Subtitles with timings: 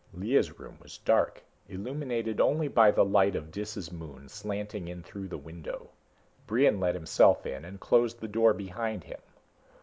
[0.15, 5.27] Lea's room was dark, illuminated only by the light of Dis's moon slanting in through
[5.27, 5.91] the window.
[6.47, 9.21] Brion let himself in and closed the door behind him.